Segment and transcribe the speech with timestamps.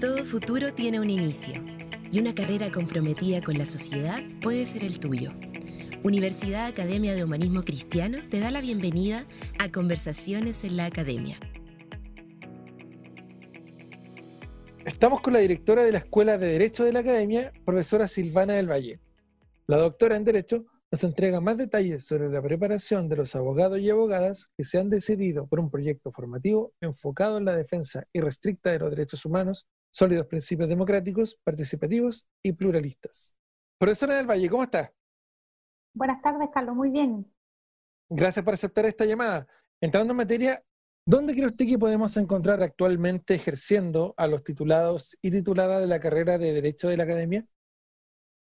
[0.00, 1.54] Todo futuro tiene un inicio
[2.10, 5.32] y una carrera comprometida con la sociedad puede ser el tuyo.
[6.02, 9.26] Universidad Academia de Humanismo Cristiano te da la bienvenida
[9.60, 11.38] a Conversaciones en la Academia.
[14.84, 18.68] Estamos con la directora de la Escuela de Derecho de la Academia, profesora Silvana del
[18.68, 18.98] Valle.
[19.68, 23.88] La doctora en Derecho nos entrega más detalles sobre la preparación de los abogados y
[23.88, 28.78] abogadas que se han decidido por un proyecto formativo enfocado en la defensa irrestricta de
[28.78, 33.34] los derechos humanos, sólidos principios democráticos, participativos y pluralistas.
[33.78, 34.92] Profesora del Valle, ¿cómo está?
[35.94, 36.76] Buenas tardes, Carlos.
[36.76, 37.26] Muy bien.
[38.10, 39.46] Gracias por aceptar esta llamada.
[39.80, 40.62] Entrando en materia,
[41.06, 46.00] ¿dónde cree usted que podemos encontrar actualmente ejerciendo a los titulados y tituladas de la
[46.00, 47.46] carrera de Derecho de la Academia?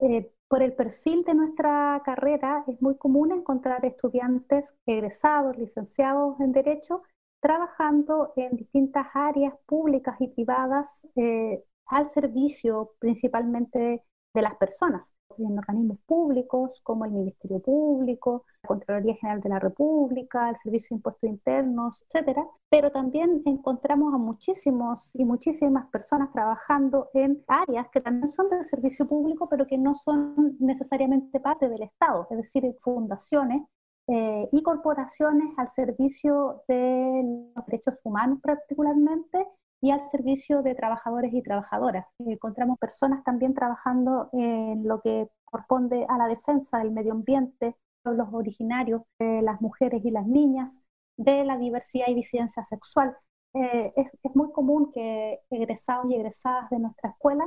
[0.00, 6.52] Eh, por el perfil de nuestra carrera es muy común encontrar estudiantes egresados, licenciados en
[6.52, 7.04] Derecho,
[7.40, 15.58] trabajando en distintas áreas públicas y privadas eh, al servicio principalmente de las personas, en
[15.58, 20.98] organismos públicos como el Ministerio Público, la Contraloría General de la República, el Servicio de
[20.98, 22.46] Impuestos Internos, etcétera.
[22.70, 28.64] Pero también encontramos a muchísimos y muchísimas personas trabajando en áreas que también son del
[28.64, 33.62] servicio público, pero que no son necesariamente parte del Estado, es decir, fundaciones
[34.08, 37.22] eh, y corporaciones al servicio de
[37.54, 39.46] los derechos humanos particularmente
[39.82, 42.06] y al servicio de trabajadores y trabajadoras.
[42.20, 48.14] Encontramos personas también trabajando en lo que corresponde a la defensa del medio ambiente, de
[48.14, 50.80] los originarios, de las mujeres y las niñas,
[51.16, 53.16] de la diversidad y disidencia sexual.
[53.54, 57.46] Eh, es, es, muy común que egresados y egresadas de nuestra escuela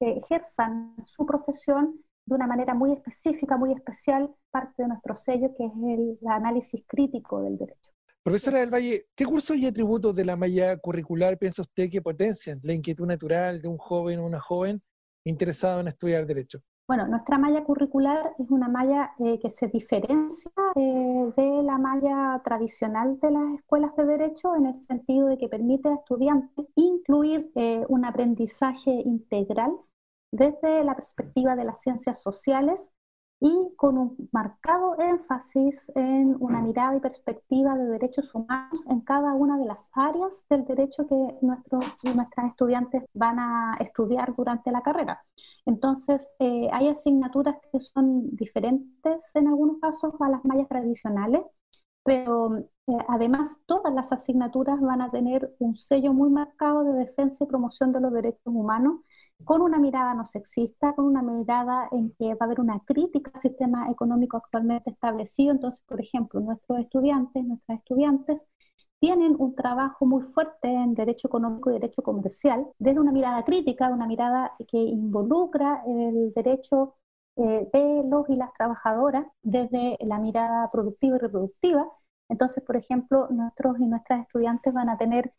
[0.00, 5.66] ejerzan su profesión de una manera muy específica, muy especial, parte de nuestro sello, que
[5.66, 7.95] es el análisis crítico del derecho.
[8.26, 12.58] Profesora del Valle, ¿qué cursos y atributos de la malla curricular piensa usted que potencian
[12.64, 14.82] la inquietud natural de un joven o una joven
[15.24, 16.58] interesado en estudiar Derecho?
[16.88, 22.42] Bueno, nuestra malla curricular es una malla eh, que se diferencia eh, de la malla
[22.44, 27.52] tradicional de las escuelas de Derecho en el sentido de que permite a estudiantes incluir
[27.54, 29.70] eh, un aprendizaje integral
[30.32, 32.90] desde la perspectiva de las ciencias sociales
[33.40, 39.34] y con un marcado énfasis en una mirada y perspectiva de derechos humanos en cada
[39.34, 44.70] una de las áreas del derecho que nuestros y nuestras estudiantes van a estudiar durante
[44.70, 45.22] la carrera.
[45.66, 51.42] Entonces, eh, hay asignaturas que son diferentes en algunos casos a las mallas tradicionales,
[52.04, 52.66] pero eh,
[53.08, 57.92] además todas las asignaturas van a tener un sello muy marcado de defensa y promoción
[57.92, 59.00] de los derechos humanos
[59.44, 63.30] con una mirada no sexista, con una mirada en que va a haber una crítica
[63.34, 65.52] al sistema económico actualmente establecido.
[65.52, 68.46] Entonces, por ejemplo, nuestros estudiantes, nuestras estudiantes,
[68.98, 73.88] tienen un trabajo muy fuerte en derecho económico y derecho comercial, desde una mirada crítica,
[73.90, 76.94] una mirada que involucra el derecho
[77.36, 81.86] eh, de los y las trabajadoras desde la mirada productiva y reproductiva.
[82.28, 85.32] Entonces, por ejemplo, nuestros y nuestras estudiantes van a tener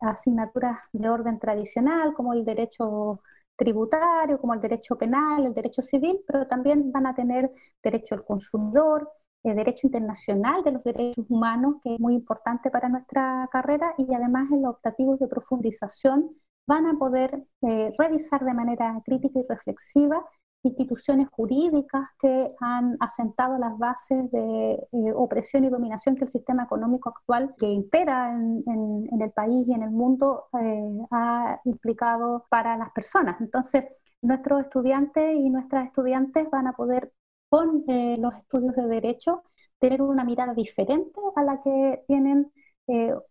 [0.00, 3.20] asignaturas de orden tradicional, como el derecho
[3.60, 7.50] tributario, como el derecho penal, el derecho civil, pero también van a tener
[7.82, 9.10] derecho al consumidor,
[9.42, 14.12] el derecho internacional de los derechos humanos, que es muy importante para nuestra carrera, y
[14.14, 16.30] además en los optativos de profundización
[16.66, 20.24] van a poder eh, revisar de manera crítica y reflexiva
[20.62, 26.64] instituciones jurídicas que han asentado las bases de eh, opresión y dominación que el sistema
[26.64, 32.76] económico actual que impera en, el país y en el mundo eh, ha implicado para
[32.76, 33.40] las personas.
[33.40, 33.84] Entonces,
[34.22, 37.12] nuestros estudiantes y nuestras estudiantes van a poder,
[37.48, 39.42] con eh, los estudios de derecho,
[39.78, 42.52] tener una mirada diferente a la que tienen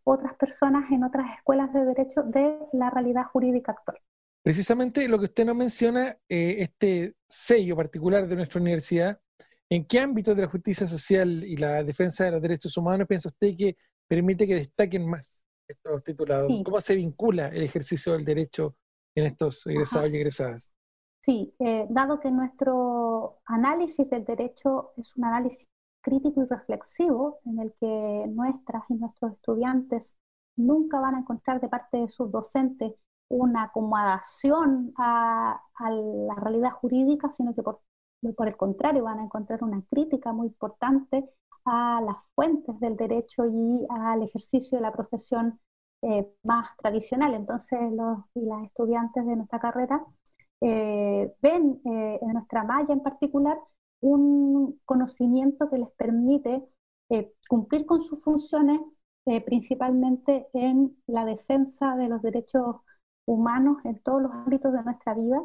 [0.06, 3.98] otras personas en otras escuelas de derecho de la realidad jurídica actual.
[4.42, 9.20] Precisamente lo que usted nos menciona, eh, este sello particular de nuestra universidad,
[9.70, 13.30] ¿en qué ámbito de la justicia social y la defensa de los derechos humanos piensa
[13.30, 13.78] usted que
[14.08, 16.52] permite que destaquen más estos titulados?
[16.64, 18.76] ¿Cómo se vincula el ejercicio del derecho
[19.14, 20.72] en estos egresados y egresadas?
[21.22, 25.68] Sí, eh, dado que nuestro análisis del derecho es un análisis
[26.02, 30.18] crítico y reflexivo en el que nuestras y nuestros estudiantes
[30.56, 32.94] nunca van a encontrar de parte de sus docentes
[33.30, 37.82] una acomodación a, la realidad jurídica, sino que por,
[38.22, 41.30] el contrario van a encontrar una crítica muy importante
[41.66, 45.60] a las fuentes del derecho y al ejercicio de la profesión
[46.02, 47.34] eh, más tradicional.
[47.34, 50.04] Entonces los y las estudiantes de nuestra carrera
[50.62, 53.58] eh, ven eh, en nuestra malla en particular
[54.02, 56.64] un conocimiento que les permite
[57.50, 58.80] cumplir con sus funciones
[59.46, 62.78] principalmente en la defensa de los derechos
[63.30, 65.42] humanos en todos los ámbitos de nuestra vida.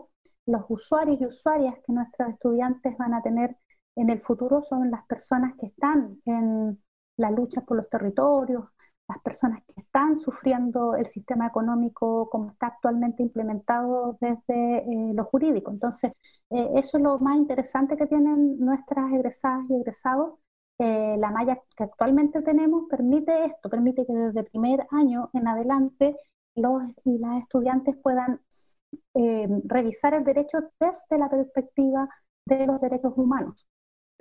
[0.47, 3.57] Los usuarios y usuarias que nuestros estudiantes van a tener
[3.97, 6.83] en el futuro son las personas que están en
[7.17, 8.65] la lucha por los territorios,
[9.09, 15.25] las personas que están sufriendo el sistema económico como está actualmente implementado desde eh, lo
[15.25, 15.71] jurídico.
[15.71, 16.13] Entonces,
[16.51, 20.39] eh, eso es lo más interesante que tienen nuestras egresadas y egresados.
[20.79, 26.17] Eh, la malla que actualmente tenemos permite esto, permite que desde primer año en adelante
[26.55, 28.41] los y las estudiantes puedan
[29.65, 32.09] revisar el derecho desde la perspectiva
[32.47, 33.67] de los derechos humanos.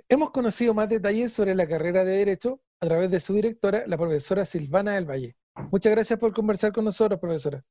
[0.08, 3.96] Hemos conocido más detalles sobre la carrera de Derecho a través de su directora, la
[3.96, 5.36] profesora Silvana del Valle.
[5.70, 7.62] Muchas gracias por conversar con nosotros, profesora.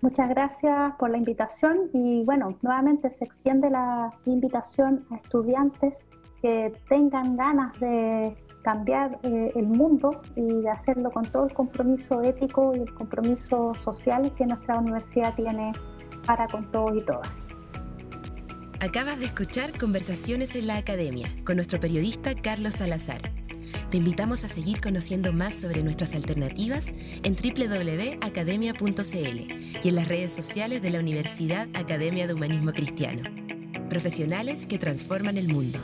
[0.00, 6.06] Muchas gracias por la invitación y bueno, nuevamente se extiende la invitación a estudiantes
[6.42, 12.74] que tengan ganas de cambiar eh, el mundo y hacerlo con todo el compromiso ético
[12.74, 15.72] y el compromiso social que nuestra universidad tiene
[16.26, 17.46] para con todos y todas.
[18.80, 23.20] Acabas de escuchar Conversaciones en la Academia con nuestro periodista Carlos Salazar.
[23.90, 29.38] Te invitamos a seguir conociendo más sobre nuestras alternativas en www.academia.cl
[29.82, 33.22] y en las redes sociales de la Universidad Academia de Humanismo Cristiano.
[33.88, 35.78] Profesionales que transforman el mundo.